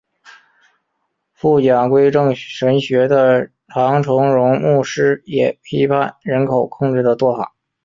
[1.35, 7.53] 宣讲归正神学的唐崇荣牧师也批判人口控制的做法。